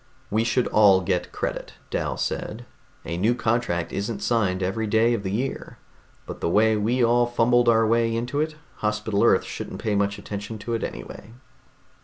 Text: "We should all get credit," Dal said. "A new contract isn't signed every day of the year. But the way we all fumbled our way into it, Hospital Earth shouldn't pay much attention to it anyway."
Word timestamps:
"We 0.31 0.43
should 0.43 0.65
all 0.69 1.01
get 1.01 1.31
credit," 1.31 1.75
Dal 1.91 2.17
said. 2.17 2.65
"A 3.05 3.17
new 3.17 3.35
contract 3.35 3.93
isn't 3.93 4.23
signed 4.23 4.63
every 4.63 4.87
day 4.87 5.13
of 5.13 5.21
the 5.21 5.29
year. 5.29 5.77
But 6.25 6.41
the 6.41 6.49
way 6.49 6.75
we 6.75 7.03
all 7.05 7.27
fumbled 7.27 7.69
our 7.69 7.85
way 7.85 8.15
into 8.15 8.41
it, 8.41 8.55
Hospital 8.77 9.23
Earth 9.23 9.43
shouldn't 9.43 9.79
pay 9.79 9.93
much 9.93 10.17
attention 10.17 10.57
to 10.57 10.73
it 10.73 10.83
anyway." 10.83 11.33